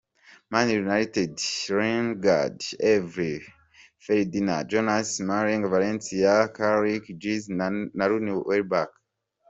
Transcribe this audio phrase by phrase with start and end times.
[0.51, 1.35] Man Utd:
[1.77, 2.59] Lindegaard,
[2.93, 3.37] Evra,
[4.05, 8.89] Ferdinand, Jones, Smalling, Valencia, Carrick, Giggs, Nani, Rooney, Welbeck.